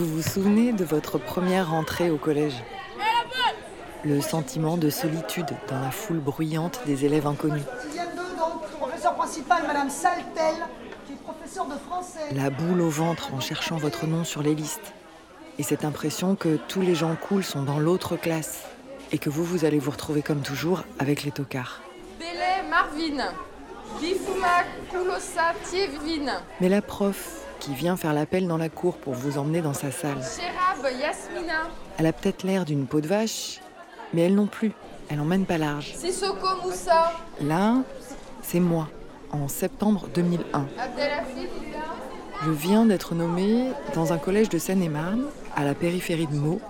[0.00, 2.54] Vous vous souvenez de votre première rentrée au collège?
[4.02, 7.64] Le sentiment de solitude dans la foule bruyante des élèves inconnus.
[12.32, 14.94] La boule au ventre en cherchant votre nom sur les listes.
[15.58, 18.62] Et cette impression que tous les gens cool sont dans l'autre classe.
[19.12, 21.82] Et que vous, vous allez vous retrouver comme toujours avec les tocards.
[22.18, 23.34] Belay Marvin.
[25.68, 26.40] Tievin.
[26.62, 29.90] Mais la prof, qui vient faire l'appel dans la cour pour vous emmener dans sa
[29.92, 30.18] salle.
[30.88, 31.68] Yasmina.
[31.98, 33.60] Elle a peut-être l'air d'une peau de vache,
[34.12, 34.72] mais elle non plus.
[35.08, 35.92] Elle emmène pas large.
[35.94, 37.12] Sissoko Moussa.
[37.40, 37.76] Là,
[38.42, 38.88] c'est moi,
[39.32, 40.66] en septembre 2001.
[42.44, 46.60] Je viens d'être nommée dans un collège de Seine-et-Marne, à la périphérie de Meaux,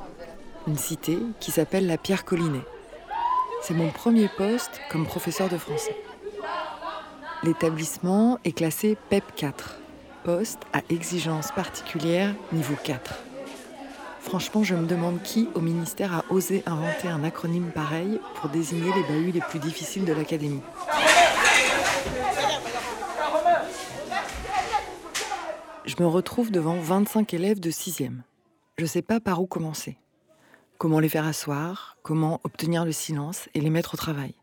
[0.67, 2.65] une cité qui s'appelle la Pierre Collinet.
[3.63, 5.97] C'est mon premier poste comme professeur de français.
[7.43, 9.79] L'établissement est classé PEP 4,
[10.25, 13.19] poste à exigence particulière niveau 4.
[14.21, 18.93] Franchement, je me demande qui au ministère a osé inventer un acronyme pareil pour désigner
[18.95, 20.61] les bahuts les plus difficiles de l'académie.
[25.87, 28.19] Je me retrouve devant 25 élèves de 6e.
[28.77, 29.99] Je ne sais pas par où commencer.
[30.79, 34.35] Comment les faire asseoir, comment obtenir le silence et les mettre au travail.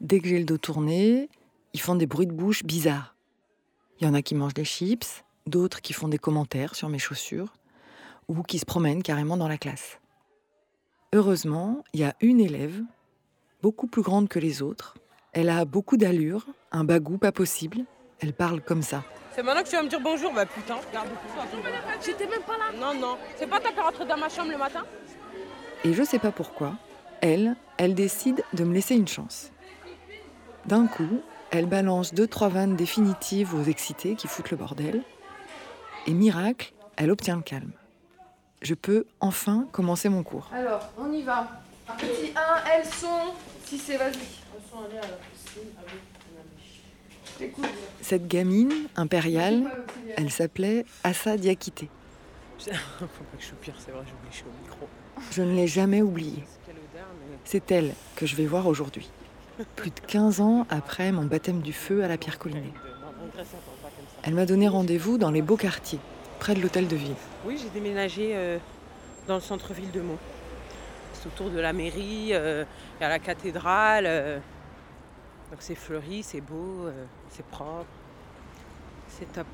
[0.00, 1.28] Dès que j'ai le dos tourné,
[1.72, 3.14] ils font des bruits de bouche bizarres.
[4.00, 6.98] Il y en a qui mangent des chips, d'autres qui font des commentaires sur mes
[6.98, 7.52] chaussures,
[8.28, 10.00] ou qui se promènent carrément dans la classe.
[11.12, 12.80] Heureusement, il y a une élève,
[13.60, 14.94] beaucoup plus grande que les autres.
[15.32, 17.84] Elle a beaucoup d'allure, un bagou pas possible.
[18.20, 19.04] Elle parle comme ça.
[19.32, 21.08] C'est maintenant que tu vas me dire bonjour Bah putain, regarde
[22.04, 22.72] J'étais même pas là.
[22.74, 23.18] Non, non.
[23.36, 24.84] C'est pas ta peur dans ma chambre le matin?
[25.84, 26.74] Et je sais pas pourquoi,
[27.20, 29.50] elle, elle décide de me laisser une chance.
[30.66, 31.20] D'un coup,
[31.50, 35.02] elle balance deux, trois vannes définitives aux excités qui foutent le bordel.
[36.06, 37.72] Et miracle, elle obtient le calme.
[38.62, 40.48] Je peux enfin commencer mon cours.
[40.52, 41.48] Alors, on y va.
[41.98, 43.34] Petit 1, elles sont.
[43.64, 44.10] Si c'est, vas-y.
[44.10, 45.70] Elles sont allées à la piscine
[47.38, 47.54] avec
[48.00, 49.64] Cette gamine impériale,
[50.16, 51.88] elle s'appelait Assa Diakité.
[52.60, 54.88] Faut pas que je soupire, c'est vrai, j'oublie, je suis au micro.
[55.32, 56.44] Je ne l'ai jamais oubliée.
[57.44, 59.10] C'est elle que je vais voir aujourd'hui
[59.76, 62.72] plus de 15 ans après mon baptême du feu à la Pierre Collinet.
[64.22, 66.00] Elle m'a donné rendez-vous dans les beaux quartiers,
[66.38, 67.14] près de l'hôtel de ville.
[67.44, 68.58] Oui, j'ai déménagé euh,
[69.26, 70.18] dans le centre-ville de Meaux.
[71.14, 72.64] C'est autour de la mairie, euh,
[72.98, 74.04] il y a la cathédrale.
[74.06, 74.38] Euh.
[75.50, 76.86] donc c'est fleuri, c'est beau,
[77.30, 77.86] c'est propre.
[79.08, 79.46] C'est top.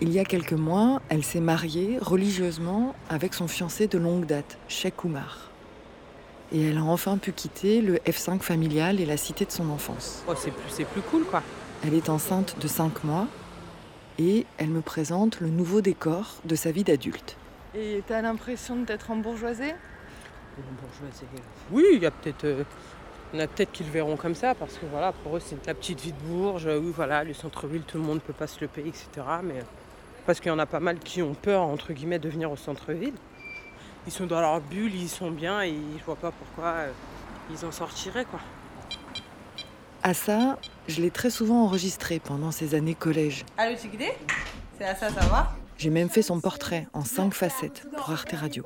[0.00, 4.58] Il y a quelques mois, elle s'est mariée religieusement avec son fiancé de longue date,
[4.68, 5.47] Sheikh Oumar
[6.52, 10.22] et elle a enfin pu quitter le F5 familial et la cité de son enfance.
[10.28, 11.42] Oh, c'est plus, plus cool quoi.
[11.84, 13.26] Elle est enceinte de 5 mois
[14.18, 17.36] et elle me présente le nouveau décor de sa vie d'adulte.
[17.74, 19.72] Et t'as l'impression d'être en bourgeoisie
[20.80, 21.24] bourgeoisie.
[21.70, 22.44] Oui, il y a peut-être.
[22.44, 22.64] Euh,
[23.34, 26.00] a peut-être qu'ils le verront comme ça, parce que voilà, pour eux, c'est la petite
[26.00, 28.68] vie de Bourges, oui, voilà, le centre-ville, tout le monde ne peut pas se le
[28.68, 29.08] payer, etc.
[29.42, 29.62] Mais
[30.24, 32.56] parce qu'il y en a pas mal qui ont peur, entre guillemets, de venir au
[32.56, 33.14] centre-ville
[34.06, 36.92] ils sont dans leur bulle, ils sont bien et je vois pas pourquoi euh,
[37.50, 38.40] ils en sortiraient quoi.
[40.02, 43.44] À ça, je l'ai très souvent enregistré pendant ces années collège.
[43.56, 43.76] Allô
[44.78, 45.52] C'est à ça, ça va?
[45.76, 48.64] J'ai même fait son portrait en cinq facettes pour Arte Radio.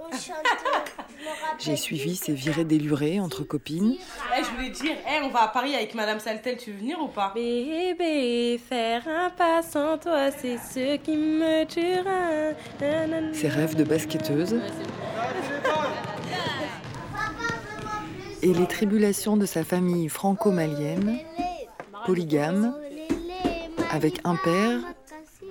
[1.58, 3.96] J'ai suivi ses virées délurées entre copines.
[4.36, 7.00] Eh, je voulais dire, eh, on va à Paris avec Madame Saltel, tu veux venir
[7.00, 7.30] ou pas?
[7.34, 12.54] Bébé, faire un pas sans toi, c'est ce qui me tuera.
[13.32, 14.60] Ses rêves de basketteuse.
[18.42, 21.18] Et les tribulations de sa famille franco-malienne,
[22.06, 22.74] polygame,
[23.92, 24.80] avec un père,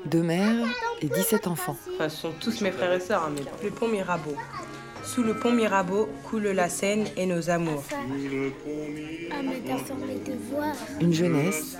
[0.05, 0.67] deux mères
[1.01, 1.77] et 17 enfants.
[1.99, 4.35] ce sont tous mes frères et sœurs, hein, mais le pont Mirabeau.
[5.05, 7.83] Sous le pont Mirabeau coule la Seine et nos amours.
[10.99, 11.77] Une jeunesse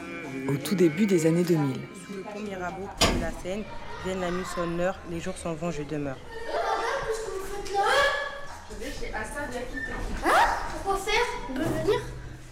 [0.48, 1.76] au tout début des années 2000.
[2.06, 3.64] Sous le pont Mirabeau coule la Seine,
[4.06, 6.18] viennent la nuit sonne l'heure, les jours s'en vont, je demeure.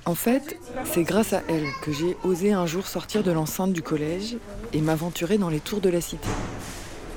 [0.06, 3.84] En fait, c'est grâce à elle que j'ai osé un jour sortir de l'enceinte du
[3.84, 4.38] collège
[4.74, 6.28] et m'aventurer dans les tours de la cité.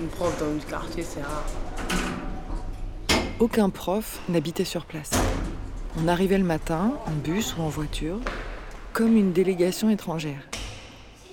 [0.01, 1.47] Une prof dans le quartier, c'est rare.
[3.39, 5.11] Aucun prof n'habitait sur place.
[5.99, 8.19] On arrivait le matin, en bus ou en voiture,
[8.93, 10.49] comme une délégation étrangère.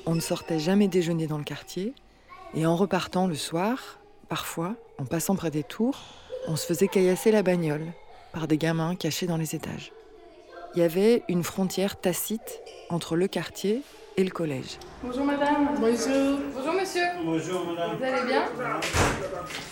[0.05, 1.93] On ne sortait jamais déjeuner dans le quartier,
[2.55, 5.99] et en repartant le soir, parfois, en passant près des tours,
[6.47, 7.91] on se faisait caillasser la bagnole
[8.31, 9.91] par des gamins cachés dans les étages.
[10.75, 12.59] Il y avait une frontière tacite
[12.89, 13.81] entre le quartier
[14.17, 14.77] et le collège.
[15.03, 15.69] Bonjour madame.
[15.79, 16.39] Bonjour.
[16.53, 17.03] Bonjour monsieur.
[17.23, 17.97] Bonjour madame.
[17.97, 18.43] Vous allez bien?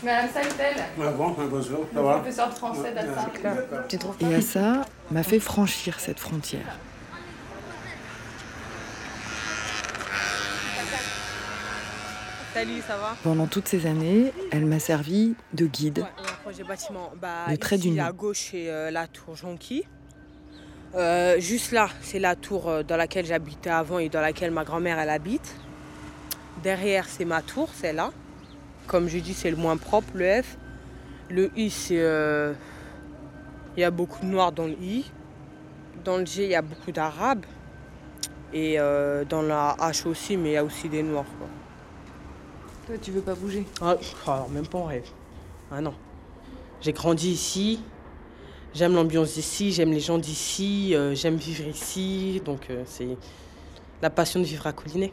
[0.03, 2.13] Madame Saltel, Ah bon, ah, bonjour, ça va?
[2.15, 3.29] professeur de français d'Assa.
[4.21, 6.77] Et Assa m'a fait franchir cette frontière.
[12.53, 13.15] Salut, ça va?
[13.23, 15.99] Pendant toutes ces années, elle m'a servi de guide.
[15.99, 16.05] Ouais,
[16.67, 17.11] bâtiment.
[17.21, 18.05] Bah, Le trait ici, d'union.
[18.05, 19.83] à gauche, c'est euh, la tour Jonqui.
[20.95, 24.63] Euh, juste là, c'est la tour euh, dans laquelle j'habitais avant et dans laquelle ma
[24.63, 25.55] grand-mère elle habite.
[26.63, 28.11] Derrière, c'est ma tour, c'est là.
[28.87, 30.57] Comme je dis, c'est le moins propre, le F.
[31.29, 31.99] Le I, c'est.
[31.99, 32.53] euh,
[33.75, 35.05] Il y a beaucoup de noirs dans le I.
[36.03, 37.45] Dans le G, il y a beaucoup d'arabes.
[38.53, 41.25] Et euh, dans la H aussi, mais il y a aussi des noirs.
[41.37, 41.47] Quoi.
[42.87, 43.65] Toi, tu veux pas bouger?
[43.81, 43.95] Ah,
[44.25, 45.07] alors même pas en rêve.
[45.69, 45.93] Ah non.
[46.81, 47.79] J'ai grandi ici.
[48.73, 52.41] J'aime l'ambiance d'ici, j'aime les gens d'ici, euh, j'aime vivre ici.
[52.45, 53.17] Donc euh, c'est
[54.01, 55.11] la passion de vivre à Coulinet.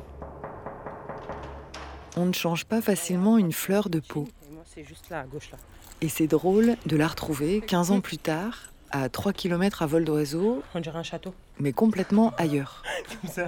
[2.17, 4.29] On ne change pas facilement une fleur de peau.
[4.49, 5.59] Et moi c'est juste là, à gauche là.
[6.01, 8.59] Et c'est drôle de la retrouver 15 ans plus tard,
[8.91, 11.33] à 3 km à vol d'oiseau, On dirait un château.
[11.59, 12.83] mais complètement ailleurs.
[13.23, 13.47] Comme ça.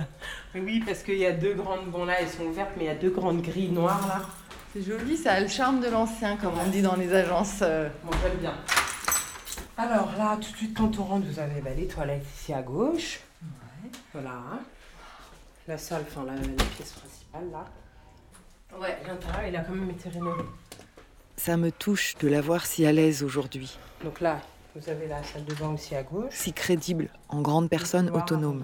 [0.54, 2.90] Oui, parce qu'il y a deux grandes, bon là elles sont ouvertes, mais il y
[2.90, 4.22] a deux grandes grilles noires là.
[4.76, 7.60] C'est joli, ça a le charme de l'ancien, comme on dit dans les agences.
[7.62, 7.88] euh.
[8.04, 8.54] Bon, j'aime bien.
[9.78, 12.60] Alors là, tout de suite quand on rentre, vous avez bah, les toilettes ici à
[12.60, 13.20] gauche.
[14.12, 14.34] Voilà.
[15.66, 16.40] La salle, enfin la, la
[16.76, 17.64] pièce principale là.
[18.78, 20.42] Ouais, l'intérieur il a quand même été rénové.
[21.38, 24.40] Ça me touche de la voir si à l'aise aujourd'hui, Donc là,
[24.74, 26.32] vous avez la salle de bain aussi à gauche.
[26.32, 28.62] si crédible, en grande personne autonome.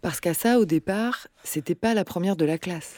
[0.00, 2.96] Parce qu'à ça, au départ, c'était pas la première de la classe.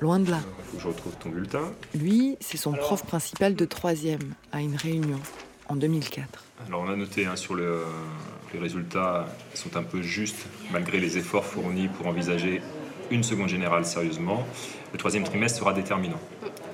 [0.00, 0.40] Loin de là.
[0.70, 1.72] Faut que je retrouve ton bulletin.
[1.94, 5.20] Lui, c'est son prof principal de troisième à une réunion
[5.68, 6.44] en 2004.
[6.66, 7.82] Alors on a noté hein, sur le,
[8.52, 12.62] les résultats sont un peu justes malgré les efforts fournis pour envisager
[13.10, 14.46] une seconde générale sérieusement.
[14.92, 16.20] Le troisième trimestre sera déterminant.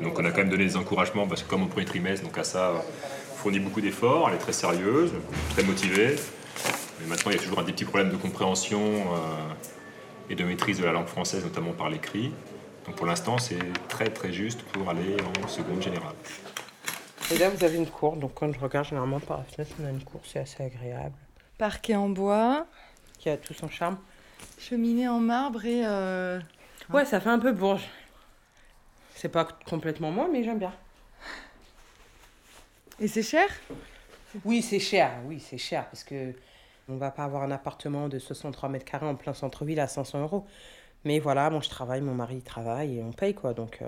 [0.02, 2.36] Donc on a quand même donné des encouragements parce que comme au premier trimestre, donc
[2.38, 2.84] à ça
[3.36, 5.12] fournit beaucoup d'efforts, elle est très sérieuse,
[5.50, 6.16] très motivée.
[7.00, 10.44] Mais maintenant il y a toujours un des petits problèmes de compréhension euh, et de
[10.44, 12.32] maîtrise de la langue française, notamment par l'écrit.
[12.86, 16.14] Donc pour l'instant c'est très très juste pour aller en seconde générale.
[17.32, 18.16] Et là, vous avez une cour.
[18.16, 21.14] Donc quand je regarde généralement par la fenêtre, on a une cour, c'est assez agréable.
[21.58, 22.66] Parquet en bois,
[23.18, 23.98] Qui a tout son charme.
[24.58, 25.82] cheminée en marbre et.
[25.86, 26.40] euh,
[26.92, 27.86] Ouais, ça fait un peu bourge.
[29.14, 30.72] C'est pas complètement moi, mais j'aime bien.
[32.98, 33.46] Et c'est cher?
[34.44, 35.12] Oui, c'est cher.
[35.26, 36.32] Oui, c'est cher parce que
[36.88, 40.20] on va pas avoir un appartement de 63 mètres carrés en plein centre-ville à 500
[40.22, 40.46] euros.
[41.04, 43.54] Mais voilà, moi je travaille, mon mari il travaille et on paye quoi.
[43.54, 43.86] Donc euh,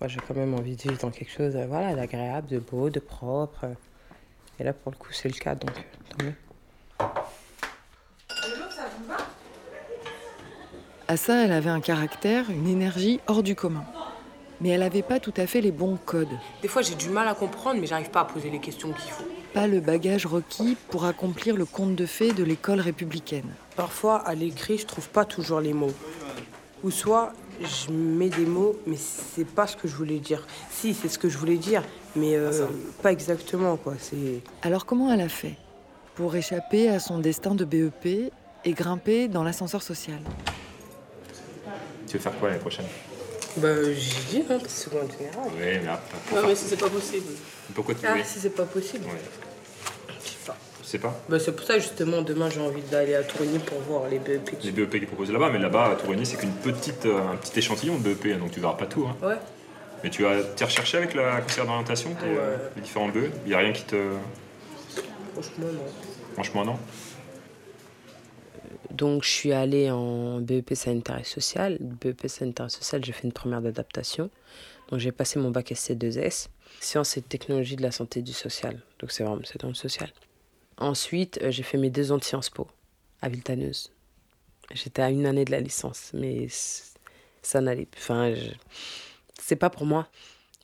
[0.00, 2.90] moi j'ai quand même envie de vivre dans quelque chose euh, voilà, d'agréable, de beau,
[2.90, 3.66] de propre.
[4.58, 6.34] Et là pour le coup c'est le cas donc euh, tant mieux.
[11.08, 13.84] À ça, elle avait un caractère, une énergie hors du commun.
[14.60, 17.26] Mais elle n'avait pas tout à fait les bons codes, Des fois j'ai du mal
[17.28, 19.24] à comprendre mais j'arrive pas à poser les questions qu'il faut.
[19.52, 23.52] pas le bagage requis pour accomplir le conte de fées de l'école républicaine.
[23.76, 25.92] Parfois, à l'écrit, je trouve pas toujours les mots.
[26.84, 30.46] Ou soit, je mets des mots, mais c'est pas ce que je voulais dire.
[30.70, 31.82] Si, c'est ce que je voulais dire,
[32.16, 32.66] mais euh,
[33.02, 33.94] pas exactement, quoi.
[34.00, 34.40] C'est...
[34.62, 35.54] Alors comment elle a fait
[36.14, 38.32] pour échapper à son destin de BEP
[38.64, 40.18] et grimper dans l'ascenseur social?
[42.06, 42.86] Tu veux faire quoi l'année prochaine?
[43.58, 45.50] Bah, j'ai dit, hein, seconde générale.
[45.54, 46.34] Oui, mais après.
[46.40, 47.26] Non, mais si c'est pas possible.
[47.74, 48.22] Pourquoi tu Ah, oui.
[48.24, 49.04] si c'est pas possible.
[49.04, 49.20] Ouais.
[50.24, 50.56] Je sais pas.
[50.92, 51.18] Je sais pas.
[51.30, 54.58] Bah, c'est pour ça, justement, demain, j'ai envie d'aller à Tourigny pour voir les BEP.
[54.58, 57.36] qui- Les BEP qui proposent là-bas, mais là-bas à Tourigny, c'est qu'une petite, euh, un
[57.36, 59.06] petit échantillon de BEP, donc tu verras pas tout.
[59.06, 59.16] hein.
[59.26, 59.36] Ouais.
[60.04, 63.48] Mais tu as, t'es recherché avec la conseillère d'orientation tes, euh, les différents BE Il
[63.48, 63.96] n'y a rien qui te.
[65.32, 65.82] Franchement, non.
[66.34, 66.78] Franchement, non.
[68.90, 71.78] Donc, je suis allée en BEP sanitaire et social.
[71.80, 74.28] BEP sanitaire et social, j'ai fait une première d'adaptation.
[74.90, 76.48] Donc, j'ai passé mon bac SC2S,
[76.80, 78.82] sciences et technologies de la santé et du social.
[79.00, 80.10] Donc, c'est vraiment c'est dans le social.
[80.82, 82.66] Ensuite, euh, j'ai fait mes deux ans de Sciences Po
[83.20, 83.92] à Villetaneuse.
[84.72, 86.46] J'étais à une année de la licence, mais
[87.42, 88.00] ça n'allait plus.
[88.00, 88.50] Enfin, je-
[89.40, 90.08] c'est pas pour moi.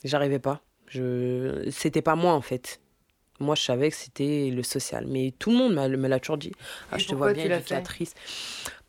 [0.04, 0.60] J'arrivais pas.
[0.88, 1.68] Je...
[1.70, 2.80] C'était pas moi, en fait.
[3.40, 5.06] Moi, je savais que c'était le social.
[5.06, 6.52] Mais tout le monde me l'a toujours dit.
[6.90, 7.56] Ah, je te vois bien fait?
[7.56, 8.14] éducatrice.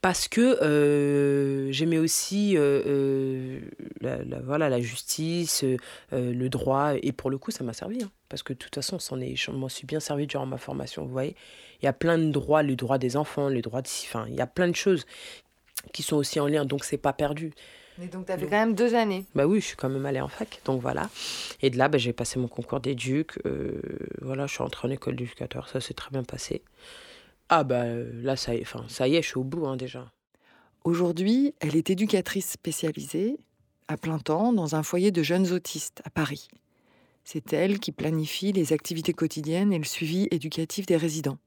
[0.02, 3.60] Parce que euh, j'aimais aussi euh, euh,
[4.00, 5.78] la, la- voilà, la justice, euh,
[6.34, 6.94] le droit.
[7.02, 8.02] Et pour le coup, ça m'a servi.
[8.04, 8.12] hein.
[8.30, 11.04] parce que de toute façon, je m'en suis bien servi durant ma formation.
[11.06, 11.36] Vous voyez,
[11.82, 13.88] il y a plein de droits, le droit des enfants, le droit de.
[14.06, 15.06] Enfin, il y a plein de choses
[15.92, 16.64] qui sont aussi en lien.
[16.64, 17.52] Donc, c'est pas perdu.
[18.02, 19.26] Et donc, t'as fait quand même deux années.
[19.36, 21.10] Bah oui, je suis quand même allée en fac, donc voilà.
[21.62, 23.38] Et de là, bah, j'ai passé mon concours d'éduc.
[23.46, 23.82] euh,
[24.22, 26.62] voilà, je suis entrée en école d'éducateur, ça s'est très bien passé.
[27.50, 29.66] Ah bah euh, là, ça y est, enfin, ça y est, je suis au bout
[29.66, 30.12] hein, déjà.
[30.84, 33.38] Aujourd'hui, elle est éducatrice spécialisée,
[33.88, 36.48] à plein temps, dans un foyer de jeunes autistes à Paris.
[37.24, 41.38] C'est elle qui planifie les activités quotidiennes et le suivi éducatif des résidents.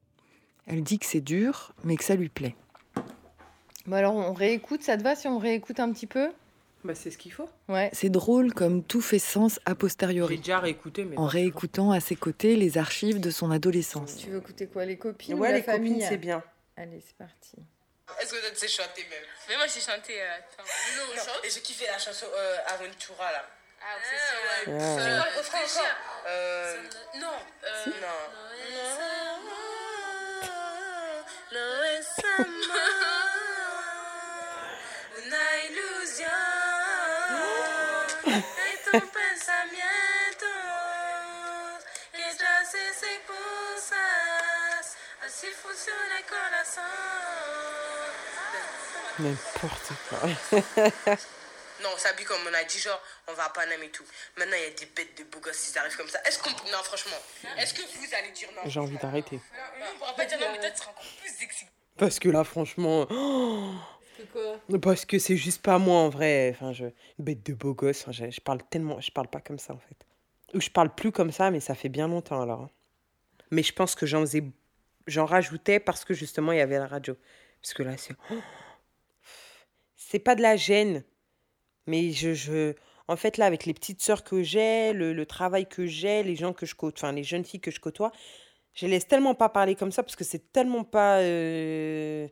[0.67, 2.57] Elle dit que c'est dur, mais que ça lui plaît.
[3.87, 6.31] Bon alors on réécoute, ça te va si on réécoute un petit peu?
[6.85, 7.49] Bah, c'est ce qu'il faut.
[7.69, 7.91] Ouais.
[7.93, 11.17] C'est drôle comme tout fait sens a J'ai posteriori, déjà réécouté, mais.
[11.17, 14.17] en réécoutant à ses côtés les archives de son adolescence.
[14.17, 15.39] Tu veux écouter quoi Les copines toujours.
[15.39, 16.43] ou Ouais, la les famille copines, c'est bien.
[16.77, 17.55] Allez, c'est parti.
[18.21, 19.23] Est-ce que tu sais chanter même?
[19.49, 20.21] Mais moi j'ai chanté.
[20.21, 20.65] euh, attends.
[21.17, 23.47] Non, et je kiffais la chanson euh, Aventura là.
[23.81, 24.73] Ah, obsession.
[24.73, 24.79] ouais.
[24.81, 24.97] Ah.
[24.99, 25.83] C'est refrain Obsession.
[25.83, 26.77] encore euh,
[27.21, 27.39] Non.
[27.65, 27.93] Euh, Non.
[31.53, 32.09] No es
[32.39, 32.49] amor,
[35.27, 36.52] una ilusión
[38.93, 40.47] de tu pensamiento
[42.13, 46.85] que traces y cosas, así funciona el corazón.
[49.19, 50.21] N'importe quoi.
[51.83, 54.05] Non, on s'habille comme on a dit, genre, on va à Paname et tout.
[54.37, 56.21] Maintenant, il y a des bêtes de beaux gosses, ils arrivent comme ça.
[56.25, 56.51] Est-ce qu'on.
[56.51, 57.17] Non, franchement,
[57.59, 58.63] est-ce que vous allez dire non?
[58.67, 59.41] J'ai envie d'arrêter.
[59.93, 61.67] On pourra pas dire non, mais toi, tu seras encore plus sexy.
[61.99, 63.07] Parce que là, franchement.
[63.11, 63.75] oh,
[64.81, 66.51] Parce que c'est juste pas moi en vrai.
[66.55, 66.87] Enfin, je...
[67.19, 68.07] Bête de beau gosse.
[68.11, 69.01] je, parle tellement.
[69.01, 70.07] Je parle pas comme ça en fait.
[70.55, 72.63] Ou je parle plus comme ça, mais ça fait bien longtemps alors.
[72.63, 72.71] hein.
[73.51, 74.25] Mais je pense que j'en.
[75.09, 77.17] J'en rajoutais parce que justement il y avait la radio.
[77.61, 78.15] Parce que là, c'est.
[78.31, 78.35] oh,
[79.97, 81.05] C'est pas de la gêne.
[81.87, 82.75] Mais je, je.
[83.09, 86.37] En fait, là, avec les petites sœurs que j'ai, le, le travail que j'ai, les
[86.37, 88.13] gens que je côtoie, enfin, les jeunes filles que je côtoie,
[88.75, 91.19] je les laisse tellement pas parler comme ça parce que c'est tellement pas.
[91.21, 92.29] euh,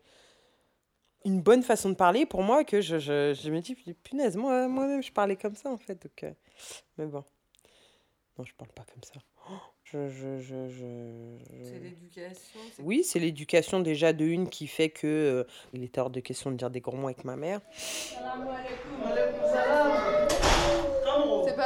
[1.24, 4.68] une bonne façon de parler pour moi que je, je, je me dis, punaise, moi,
[4.68, 6.02] moi-même, je parlais comme ça, en fait.
[6.02, 6.32] Donc, euh,
[6.98, 7.24] mais bon.
[8.38, 9.20] Non, je parle pas comme ça.
[9.84, 12.60] Je, je, je, je- je- l'éducation.
[12.82, 16.50] Oui, c'est l'éducation déjà de une qui fait que euh, il était hors de question
[16.52, 17.60] de dire des gros mots avec ma mère.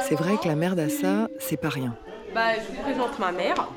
[0.07, 1.97] C'est vrai que la mère d'Assa, c'est pas rien.
[2.33, 3.69] Bah, je vous présente ma mère,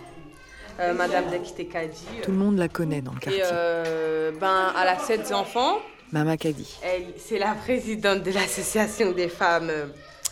[0.80, 2.04] euh, Madame Dakite Kadi.
[2.22, 3.42] Tout le monde la connaît dans le quartier.
[3.44, 5.78] euh, ben, elle a sept enfants.
[6.12, 6.78] Mama Kadi.
[6.82, 9.86] Elle, c'est la présidente de l'association des femmes euh,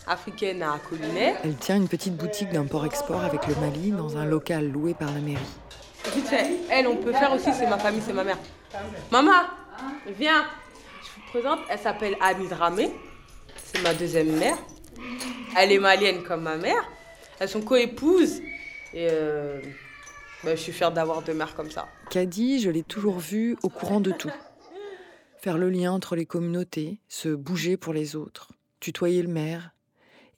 [0.07, 1.35] africaines à Colinet.
[1.45, 5.21] Elle tient une petite boutique d'import-export avec le Mali dans un local loué par la
[5.21, 5.38] mairie.
[6.15, 8.38] Vite fait, elle, on peut faire aussi, c'est ma famille, c'est ma mère.
[9.11, 9.33] Maman,
[10.19, 10.45] viens.
[11.03, 12.91] Je vous présente, elle s'appelle Annie Dramé.
[13.65, 14.57] C'est ma deuxième mère.
[15.59, 16.88] Elle est malienne comme ma mère.
[17.41, 18.41] Elles sont co-épouses.
[18.95, 19.61] Et euh,
[20.45, 21.88] ben, je suis fière d'avoir deux mères comme ça.
[22.11, 24.31] Kadi, je l'ai toujours vue au courant de tout.
[25.38, 29.71] Faire le lien entre les communautés, se bouger pour les autres, tutoyer le maire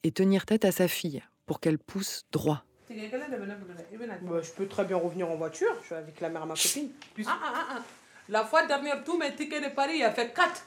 [0.03, 2.65] et tenir tête à sa fille pour qu'elle pousse droit.
[2.91, 5.75] Bah, je peux très bien revenir en voiture.
[5.81, 6.91] Je suis avec la mère à ma copine.
[7.27, 7.83] Ah, ah, ah, ah.
[8.31, 10.67] La fois dernière, tous mes tickets de Paris, il a fait 4.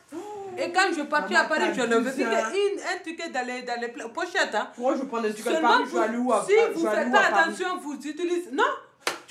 [0.57, 3.89] Et quand je partais à Paris, je ne une, un ticket dans les, dans les
[3.89, 4.55] pochettes.
[4.55, 4.69] Hein.
[4.73, 7.11] Pourquoi je prends des à Seulement, Paris Je vais aller où à- si vous faites
[7.11, 8.49] pas attention, vous utilisez.
[8.51, 8.63] Non,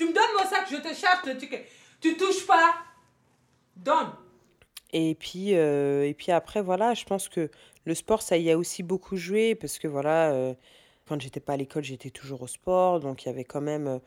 [0.01, 1.63] tu me donnes mon sac, je te charge le ticket.
[1.99, 2.73] Tu touches pas.
[3.75, 4.09] Donne.
[4.91, 7.51] Et puis, euh, et puis après, voilà, je pense que
[7.85, 10.55] le sport, ça y a aussi beaucoup joué parce que voilà, euh,
[11.07, 13.87] quand j'étais pas à l'école, j'étais toujours au sport, donc il y avait quand même
[13.87, 13.99] euh,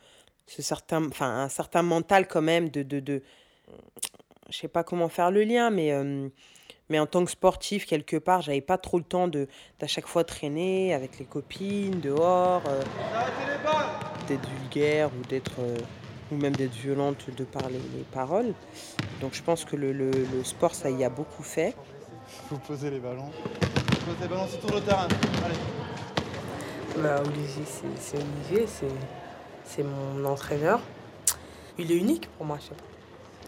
[0.48, 3.22] ce certain, enfin, un certain mental quand même de, de, de,
[4.50, 6.28] je sais pas comment faire le lien, mais, euh,
[6.88, 9.46] mais en tant que sportif, quelque part, j'avais pas trop le temps de
[9.78, 12.82] d'à chaque fois traîner avec les copines, dehors, euh,
[14.26, 15.76] d'être vulgaire ou d'être, euh,
[16.32, 18.52] ou même d'être violente de par les, les paroles.
[19.20, 21.74] Donc je pense que le, le- le sport, ça y a beaucoup fait.
[22.48, 23.30] Faut poser les ballons.
[23.30, 25.06] Faut poser les ballons sur tout le terrain.
[25.44, 25.54] Allez.
[27.02, 28.86] Bah, Olivier, c'est c'est Olivier, c'est
[29.64, 30.80] c'est mon entraîneur.
[31.78, 32.84] Il est unique pour moi, je sais pas.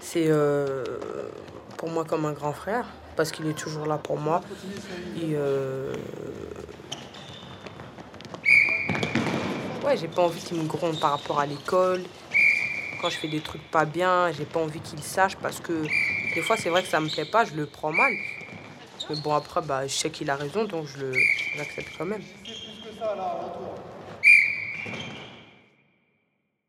[0.00, 0.84] C'est euh,
[1.76, 4.40] pour moi comme un grand frère, parce qu'il est toujours là pour moi.
[5.16, 5.94] Et euh,
[9.86, 12.02] ouais, j'ai pas envie qu'il me gronde par rapport à l'école.
[13.00, 15.82] Quand je fais des trucs pas bien, j'ai pas envie qu'il sache parce que
[16.34, 18.12] des fois c'est vrai que ça me plaît pas, je le prends mal.
[19.08, 21.12] Mais bon après bah je sais qu'il a raison donc je le
[21.56, 22.22] j'accepte quand même.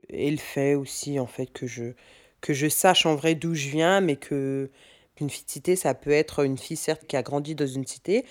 [0.09, 1.93] et le fait aussi en fait que je
[2.41, 4.69] que je sache en vrai d'où je viens mais que
[5.15, 7.85] qu'une fille de cité ça peut être une fille certes qui a grandi dans une
[7.85, 8.23] cité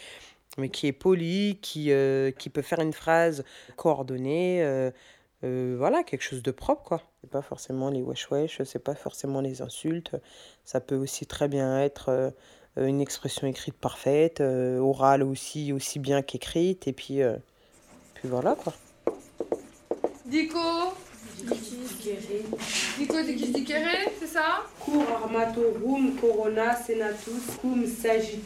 [0.56, 3.44] mais qui est polie qui euh, qui peut faire une phrase
[3.76, 4.90] coordonnée euh,
[5.44, 7.02] euh, voilà quelque chose de propre quoi.
[7.20, 10.16] C'est pas forcément les wesh wesh c'est pas forcément les insultes.
[10.64, 12.30] Ça peut aussi très bien être euh,
[12.76, 17.36] une expression écrite parfaite euh, orale aussi aussi bien qu'écrite et puis euh,
[18.14, 18.72] puis voilà quoi.
[20.24, 20.58] Dico,
[22.98, 24.64] Dis-toi Dikis Dikere, c'est ça?
[24.84, 28.40] Cum armatorum corona senatus cum sagit-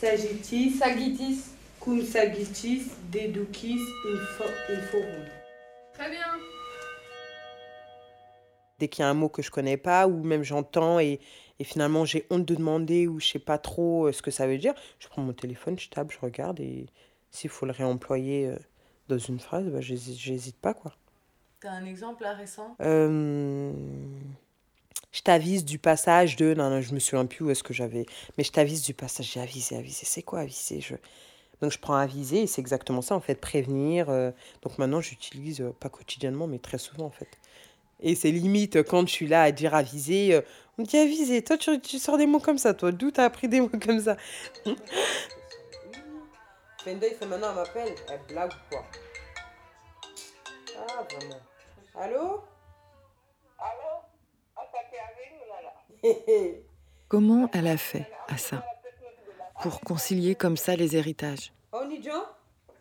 [0.00, 1.50] sagittis Sagitis.
[1.80, 5.24] cum sagitis deducis info- inforum.
[5.94, 6.26] Très bien.
[8.78, 11.18] Dès qu'il y a un mot que je connais pas ou même j'entends et,
[11.58, 14.46] et finalement j'ai honte de demander ou je sais pas trop euh, ce que ça
[14.46, 16.86] veut dire, je prends mon téléphone, je tape, je regarde et
[17.30, 18.56] s'il faut le réemployer euh,
[19.08, 20.94] dans une phrase, bah, j'hésite j'hésite pas quoi.
[21.60, 22.76] T'as un exemple là récent?
[22.80, 23.72] Euh,
[25.18, 26.54] je t'avise du passage de.
[26.54, 28.06] Non, non, je me souviens plus où est-ce que j'avais.
[28.36, 29.26] Mais je t'avise du passage.
[29.32, 30.02] J'ai avisé, avisé.
[30.04, 30.94] C'est quoi aviser je...
[31.60, 34.10] Donc je prends aviser et c'est exactement ça en fait, prévenir.
[34.10, 34.30] euh,
[34.62, 37.26] Donc maintenant j'utilise, euh, pas quotidiennement, mais très souvent en fait.
[38.00, 40.34] Et c'est limite euh, quand je suis là à dire aviser.
[40.34, 40.42] euh,
[40.78, 41.42] on me dit aviser.
[41.42, 42.92] Toi tu, tu sors des mots comme ça, toi.
[42.92, 44.16] D'où t'as appris des mots comme ça?
[46.84, 47.94] Fenda, il fait maintenant, elle m'appelle.
[48.08, 48.84] Elle blague ou quoi?
[50.78, 51.40] Ah, vraiment.
[51.96, 52.40] Allô?
[57.08, 58.64] Comment elle a fait à ça
[59.62, 61.52] Pour concilier comme ça les héritages?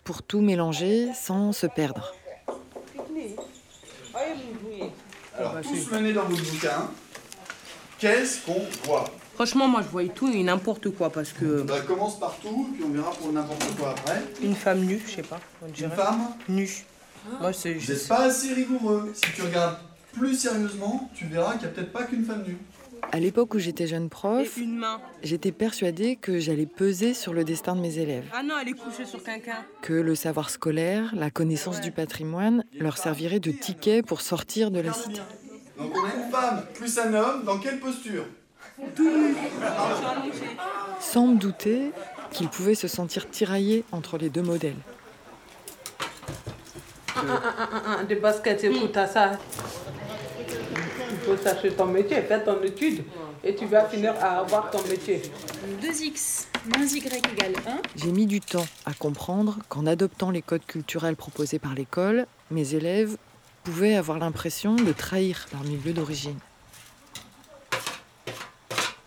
[0.04, 2.14] Pour tout mélanger sans se perdre
[5.38, 6.90] Alors, tous menés dans votre bouquin,
[8.00, 9.06] qu'est-ce qu'on voit?
[9.36, 11.62] Franchement, moi je voyais tout et n'importe quoi parce que.
[11.62, 14.24] Bah, commence par tout, puis on verra pour n'importe quoi après.
[14.42, 15.40] Une femme nue, je sais pas.
[15.62, 16.30] On Une femme?
[16.50, 16.86] Nue.
[17.40, 17.76] Moi c'est.
[17.76, 19.14] Vous n'êtes pas assez rigoureux.
[19.14, 19.78] Si tu regardes
[20.14, 22.58] plus sérieusement, tu verras qu'il n'y a peut-être pas qu'une femme nue.
[23.12, 24.58] À l'époque où j'étais jeune prof,
[25.24, 28.74] j'étais persuadée que j'allais peser sur le destin de mes élèves, Ah non, elle est
[28.74, 29.66] couchée sur quelqu'un.
[29.82, 34.80] que le savoir scolaire, la connaissance du patrimoine leur servirait de ticket pour sortir de
[34.80, 35.22] la cité.
[35.78, 38.26] Donc on a une femme plus un homme, dans quelle posture?
[41.00, 41.92] Sans me douter
[42.32, 44.76] qu'ils pouvaient se sentir tiraillés entre les deux modèles.
[48.08, 49.32] Des baskets, écoute à ça.
[51.28, 53.04] Il faut chercher ton métier, fais ton étude
[53.44, 55.22] et tu vas finir à avoir ton métier.
[55.82, 57.82] 2x moins y égale 1.
[57.98, 62.76] J'ai mis du temps à comprendre qu'en adoptant les codes culturels proposés par l'école, mes
[62.76, 63.18] élèves
[63.66, 66.40] pouvaient avoir l'impression de trahir leur milieu d'origine.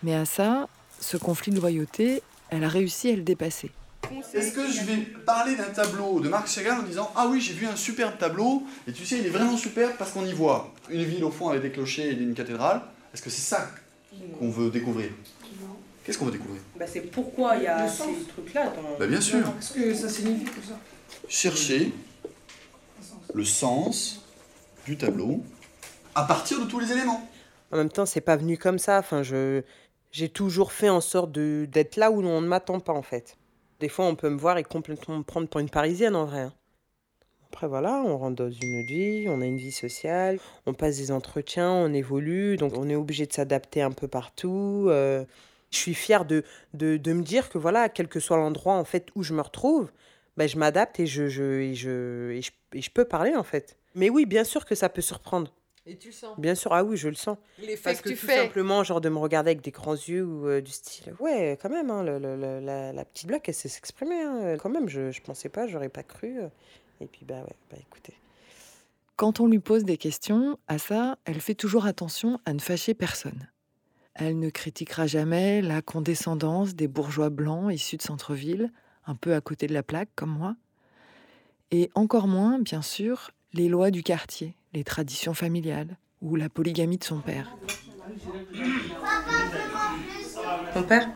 [0.03, 0.69] Mais à ça,
[1.01, 3.71] ce conflit de loyauté, elle a réussi à le dépasser.
[4.35, 7.55] Est-ce que je vais parler d'un tableau de Marc Chagall en disant Ah oui, j'ai
[7.55, 10.73] vu un superbe tableau, et tu sais, il est vraiment superbe parce qu'on y voit
[10.89, 12.83] une ville au fond avec des clochers et une cathédrale
[13.15, 13.71] Est-ce que c'est ça
[14.39, 15.11] qu'on veut découvrir?
[16.05, 16.61] Qu'est-ce qu'on veut découvrir?
[16.77, 18.99] Bah, c'est pourquoi il y a ces trucs-là dans.
[18.99, 19.45] Bah, bien sûr.
[19.57, 20.79] Qu'est-ce que ça signifie tout ça
[21.29, 21.93] Chercher
[23.35, 24.25] le sens
[24.87, 25.45] du tableau
[26.15, 27.29] à partir de tous les éléments.
[27.71, 28.99] En même temps, c'est pas venu comme ça.
[28.99, 29.63] Enfin, je
[30.11, 33.37] j'ai toujours fait en sorte de d'être là où on ne m'attend pas en fait.
[33.81, 36.41] Des fois, on peut me voir et complètement me prendre pour une Parisienne en vrai.
[36.43, 36.53] hein.
[37.53, 40.97] Après voilà, on rentre dans une autre vie, on a une vie sociale, on passe
[40.99, 44.87] des entretiens, on évolue, donc on est obligé de s'adapter un peu partout.
[44.89, 45.25] euh.
[45.73, 48.85] je suis fière de, de, de me dire que voilà, quel que soit l'endroit en
[48.85, 49.91] fait où je me retrouve,
[50.37, 53.43] ben, je m'adapte et je, je, et, je, et, je, et je peux parler en
[53.45, 53.77] fait.
[53.97, 55.53] Mais oui, bien sûr que ça peut surprendre.
[55.91, 57.37] Et tu le sens Bien sûr, ah oui, je le sens.
[57.59, 58.37] L'effet Parce que que, tu tout fais.
[58.37, 61.69] simplement, genre de me regarder avec des grands yeux ou euh, du style, ouais, quand
[61.69, 64.89] même, hein, le- le- le- la, la petite blague, elle sait s'exprimer, hein, quand même,
[64.89, 66.39] je, je pensais pas, j'aurais pas cru.
[66.41, 66.49] euh.
[67.01, 68.15] Et puis, bah ouais, bah écoutez.
[69.17, 72.95] Quand on lui pose des questions, à ça, elle fait toujours attention à ne fâcher
[72.95, 73.49] personne.
[74.15, 78.71] Elle ne critiquera jamais la condescendance des bourgeois blancs issus de centre-ville,
[79.07, 80.55] un peu à côté de la plaque comme moi.
[81.71, 86.99] Et encore moins, bien sûr, les lois du quartier, les traditions familiales ou la polygamie
[86.99, 87.57] de son père.
[90.75, 91.09] Mon père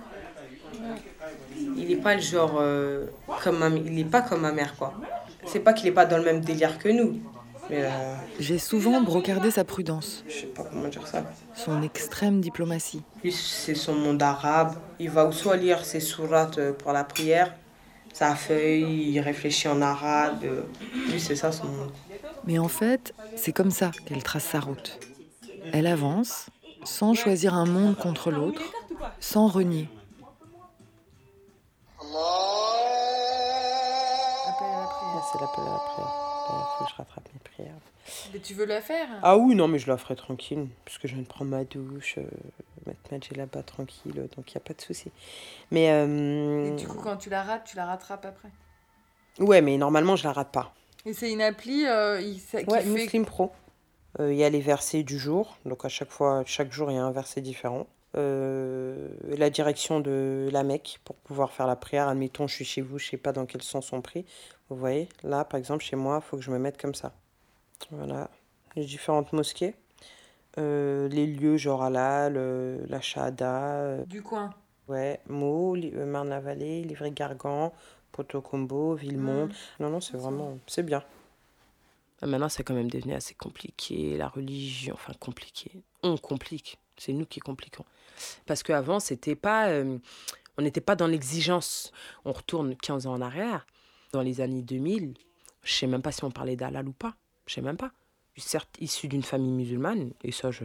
[1.76, 3.06] Il n'est pas le genre euh,
[3.42, 4.94] comme ma, il est pas comme ma mère quoi.
[5.46, 7.20] C'est pas qu'il est pas dans le même délire que nous.
[7.70, 11.24] Euh, J'ai souvent brocardé sa prudence, je sais pas comment dire ça.
[11.54, 13.02] son extrême diplomatie.
[13.22, 14.74] Lui c'est son monde arabe.
[14.98, 17.54] Il va soit lire ses sourates euh, pour la prière,
[18.12, 20.44] sa feuille, il réfléchit en arabe.
[21.10, 21.92] Lui c'est ça son monde.
[22.46, 24.98] Mais en fait, c'est comme ça qu'elle trace sa route.
[25.72, 26.46] Elle avance
[26.84, 28.72] sans choisir un monde contre l'autre,
[29.20, 29.88] sans renier.
[34.66, 36.14] Ah, c'est l'appel à la prière.
[36.50, 37.74] Il faut que je rattrape mes prières.
[38.32, 39.08] Mais tu veux la faire?
[39.22, 42.18] Ah oui, non, mais je la ferai tranquille, puisque je viens de prendre ma douche,
[42.18, 42.24] euh,
[42.86, 45.10] mettre ma là-bas tranquille, donc il n'y a pas de souci.
[45.70, 45.90] Mais.
[45.90, 48.50] euh, Et du coup, quand tu la rates, tu la rattrapes après?
[49.38, 50.72] Ouais, mais normalement, je la rate pas.
[51.06, 52.88] Et c'est une appli euh, il- qui Ouais, fait...
[52.88, 53.50] Muslim Pro.
[54.20, 56.94] Euh, Il y a les versets du jour, donc à chaque fois, chaque jour, il
[56.94, 57.86] y a un verset différent.
[58.16, 62.06] Euh, la direction de la Mecque pour pouvoir faire la prière.
[62.08, 64.24] Admettons, je suis chez vous, je sais pas dans quel sens on prie.
[64.70, 67.12] Vous voyez, là, par exemple, chez moi, il faut que je me mette comme ça.
[67.90, 68.30] Voilà.
[68.76, 69.74] les différentes mosquées.
[70.58, 73.96] Euh, les lieux genre Halal, euh, la Shahada.
[74.06, 74.50] Du coin.
[74.86, 77.72] Ouais, Meaux, Marne-la-Vallée, Livry-Gargan,
[78.14, 79.46] Porto-Combo, Villemont.
[79.46, 79.52] Mhm.
[79.80, 81.02] Non, non, c'est vraiment, c'est bien.
[82.22, 85.70] Ah, Maintenant, c'est quand même devenu assez compliqué, la religion, enfin compliqué.
[86.02, 87.84] On complique, c'est nous qui compliquons.
[88.46, 89.98] Parce qu'avant, c'était pas, euh,
[90.56, 91.92] on n'était pas dans l'exigence.
[92.24, 93.66] On retourne 15 ans en arrière,
[94.12, 95.14] dans les années 2000,
[95.64, 97.90] je sais même pas si on parlait d'halal ou pas, je sais même pas.
[98.34, 100.64] Je suis certes issu d'une famille musulmane, et ça, je,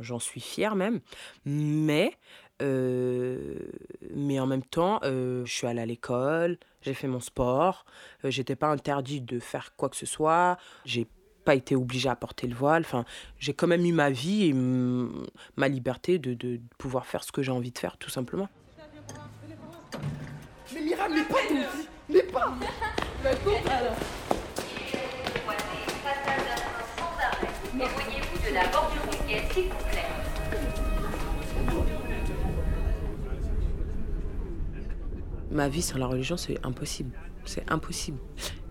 [0.00, 1.00] j'en suis fière même,
[1.44, 2.16] mais,
[2.62, 3.56] euh,
[4.14, 7.84] mais en même temps, euh, je suis allée à l'école, j'ai fait mon sport,
[8.24, 11.06] euh, j'étais pas interdite de faire quoi que ce soit, j'ai
[11.44, 13.04] pas été obligée à porter le voile, enfin,
[13.38, 14.52] j'ai quand même eu ma vie et
[15.56, 18.48] ma liberté de, de pouvoir faire ce que j'ai envie de faire, tout simplement.
[20.72, 22.54] Mais Mira, mais pas ton fils Mais pas.
[27.74, 29.02] Éloignez-vous de la bordure
[29.52, 30.03] s'il vous plaît.
[35.50, 37.12] Ma vie sans la religion, c'est impossible.
[37.44, 38.18] C'est impossible.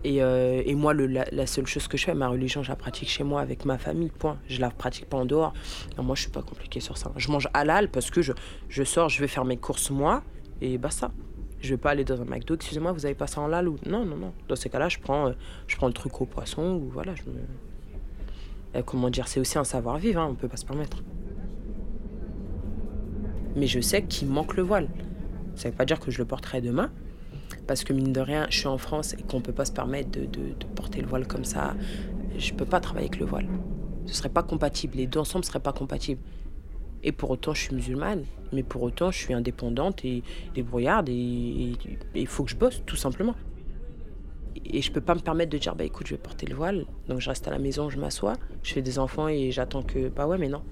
[0.02, 3.08] Et, euh, et moi, la, seule chose que je fais, ma religion, je la pratique
[3.08, 4.38] chez moi avec ma famille, point.
[4.48, 5.54] Je la pratique pas en dehors.
[5.96, 7.12] Moi, je suis pas compliquée sur ça.
[7.16, 8.32] Je mange halal parce que je,
[8.68, 10.22] je sors, je vais faire mes courses moi,
[10.60, 11.12] et basta.
[11.60, 13.78] Je vais pas aller dans un McDo, excusez-moi, vous avez pas ça en halal ou...
[13.86, 14.34] Non, non, non.
[14.48, 15.32] Dans ces cas-là, je prends, euh,
[15.66, 17.14] je prends le truc au poisson ou voilà.
[18.76, 20.98] Euh, comment dire, c'est aussi un savoir-vivre, hein, on peut pas se permettre.
[23.56, 24.88] Mais je sais qu'il manque le voile.
[25.56, 26.90] Ça veut pas dire que je le porterai demain,
[27.66, 30.10] parce que mine de rien, je suis en France et qu'on peut pas se permettre
[30.10, 30.26] de,
[30.74, 31.74] porter le voile comme ça.
[32.36, 33.46] Je peux pas travailler avec le voile.
[34.06, 34.96] Ce serait pas compatible.
[34.96, 36.20] Les deux ensemble seraient pas compatibles.
[37.02, 38.24] Et pour autant, je suis musulmane.
[38.52, 40.22] Mais pour autant, je suis indépendante et
[40.54, 41.08] débrouillarde.
[41.08, 41.72] Et
[42.14, 43.34] il faut que je bosse, tout simplement.
[44.64, 46.86] Et je peux pas me permettre de dire, bah écoute, je vais porter le voile.
[47.08, 50.08] Donc je reste à la maison, je m'assois, je fais des enfants et j'attends que.
[50.08, 50.62] Bah ouais, mais non.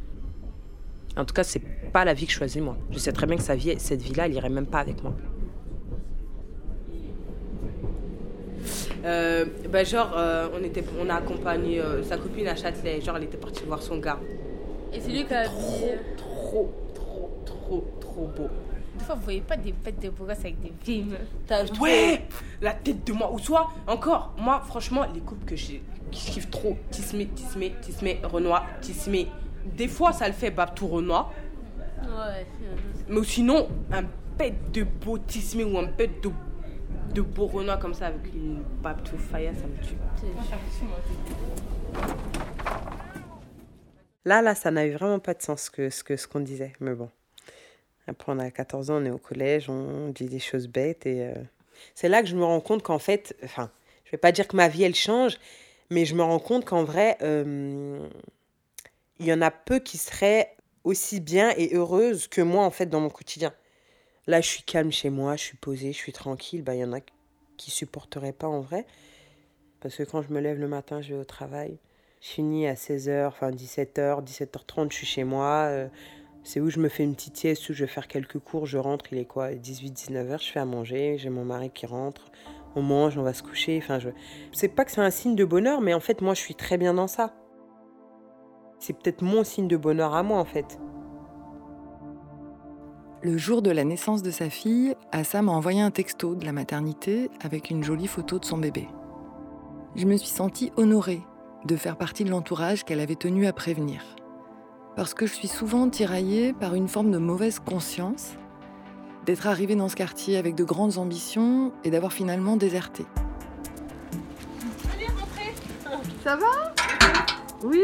[1.17, 2.77] En tout cas, c'est pas la vie que je choisis moi.
[2.91, 5.13] Je sais très bien que sa vie, cette vie-là, elle irait même pas avec moi.
[9.05, 13.01] Euh, bah genre, euh, on, était, on a accompagné euh, sa copine à Châtelet.
[13.01, 14.21] Genre, elle était partie voir son gars.
[14.93, 15.51] Et c'est lui qui a dit.
[16.17, 18.49] Trop, trop, trop, trop beau.
[18.99, 21.81] Des fois, vous voyez pas des bêtes de beaux gosses avec des vieilles meufs.
[21.81, 22.23] Ouais
[22.61, 23.33] La tête de moi.
[23.33, 27.75] Ou soit, encore, moi, franchement, les couples que j'ai- que je kiffe trop, Tismé, Tismé,
[27.81, 29.27] Tismé, Renoir, Tismé.
[29.65, 31.33] Des fois, ça le fait Babtou Renoir.
[32.03, 32.47] Ouais.
[33.09, 34.05] Mais sinon, un
[34.37, 36.31] bête de beau Tismé ou un bête de,
[37.15, 39.97] de beau Renoir comme ça avec une Babtou Faya, ça me tue.
[44.25, 46.73] Là, là, ça n'avait vraiment pas de sens que ce que ce qu'on disait.
[46.81, 47.09] Mais bon.
[48.09, 51.07] Après, on a 14 ans, on est au collège, on dit des choses bêtes.
[51.07, 51.35] Et euh,
[51.95, 53.71] c'est là que je me rends compte qu'en fait, enfin,
[54.05, 55.39] je vais pas dire que ma vie, elle change,
[55.91, 58.09] mais je me rends compte qu'en vrai, euh,
[59.23, 62.87] il y en a peu qui seraient aussi bien et heureuses que moi, en fait,
[62.87, 63.53] dans mon quotidien.
[64.27, 66.63] Là, je suis calme chez moi, je suis posée, je suis tranquille.
[66.63, 66.99] Bah, il y en a
[67.57, 68.85] qui supporteraient pas en vrai.
[69.81, 71.79] Parce que quand je me lève le matin, je vais au travail.
[72.21, 75.67] Je finis à 16h, enfin 17h, 17h30, je suis chez moi.
[75.71, 75.89] euh,
[76.45, 78.67] c'est où je me fais une petite sieste, où je vais faire quelques cours.
[78.67, 81.17] Je rentre, il est quoi 18-19h, je fais à manger.
[81.19, 82.27] J'ai mon mari qui rentre.
[82.75, 83.79] On mange, on va se coucher.
[83.83, 84.09] Enfin, je...
[84.53, 86.79] C'est pas que c'est un signe de bonheur, mais en fait, moi, je suis très
[86.79, 87.35] bien dans ça.
[88.85, 90.81] C'est peut-être mon signe de bonheur à moi, en fait.
[93.23, 96.51] Le jour de la naissance de sa fille, Assa m'a envoyé un texto de la
[96.51, 98.89] maternité avec une jolie photo de son bébé.
[99.95, 101.23] Je me suis sentie honorée
[101.65, 104.03] de faire partie de l'entourage qu'elle avait tenu à prévenir.
[104.97, 108.33] Parce que je suis souvent tiraillée par une forme de mauvaise conscience
[109.27, 113.07] d'être arrivée dans ce quartier avec de grandes ambitions et d'avoir finalement déserté.
[114.93, 115.55] Allez, rentrez
[116.25, 116.75] Ça va?
[117.63, 117.79] Oui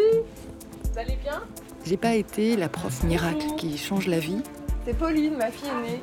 [0.92, 1.42] Vous allez bien
[1.85, 4.42] J'ai pas été la prof miracle qui change la vie,
[4.87, 6.01] C'est Pauline, ma fille aînée.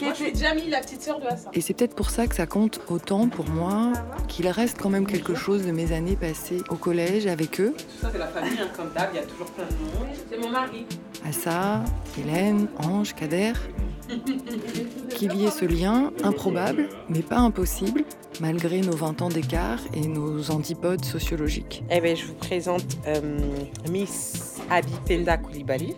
[0.00, 1.50] Moi, je suis Jamie, la petite sœur de Hassan.
[1.52, 3.92] et c'est peut-être pour ça que ça compte autant pour moi
[4.28, 7.84] qu'il reste quand même quelque chose de mes années passées au collège avec eux, Tout
[8.02, 10.14] ça, c'est la famille, hein, comme d'hab, il y a toujours plein de monde.
[10.30, 10.86] C'est mon mari.
[11.28, 11.82] Assa,
[12.16, 13.54] Hélène, Ange, Kader,
[15.10, 18.04] qu'il y ait ce lien improbable, mais pas impossible,
[18.40, 21.82] malgré nos 20 ans d'écart et nos antipodes sociologiques.
[21.90, 23.38] Eh bien, je vous présente euh,
[23.90, 25.94] Miss Abipenda Koulibaly.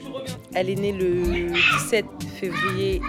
[0.54, 2.06] Elle est née le 17
[2.40, 3.00] février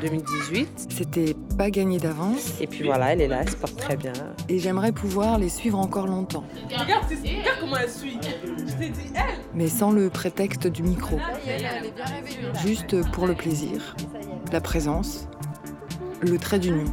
[0.00, 0.88] 2018.
[0.90, 2.54] C'était pas gagné d'avance.
[2.60, 4.12] Et puis voilà, elle est là, elle se porte très bien.
[4.48, 8.18] Et j'aimerais pouvoir les suivre encore longtemps, Regarde, regarde comment elle suit.
[8.22, 9.22] Je t'ai dit, elle.
[9.54, 11.18] mais sans le prétexte du micro.
[11.44, 11.92] Réveillée.
[12.66, 13.94] Juste pour le plaisir,
[14.52, 15.26] la présence,
[16.20, 16.84] le trait d'union.